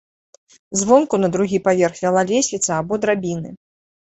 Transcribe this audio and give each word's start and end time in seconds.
Звонку 0.81 1.19
на 1.23 1.29
другі 1.35 1.57
паверх 1.67 2.01
вяла 2.07 2.23
лесвіца 2.33 2.71
або 2.81 2.93
драбіны. 3.05 3.49